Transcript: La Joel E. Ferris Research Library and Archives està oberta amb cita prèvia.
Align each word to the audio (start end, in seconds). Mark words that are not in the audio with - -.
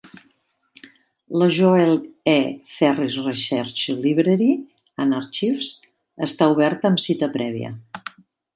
La 1.41 1.49
Joel 1.57 1.91
E. 2.31 2.35
Ferris 2.77 3.17
Research 3.27 3.83
Library 4.07 4.49
and 5.05 5.19
Archives 5.21 5.71
està 6.29 6.49
oberta 6.57 6.91
amb 6.95 7.07
cita 7.09 7.31
prèvia. 7.37 7.75